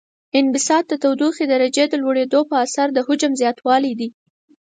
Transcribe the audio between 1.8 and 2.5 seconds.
د لوړیدو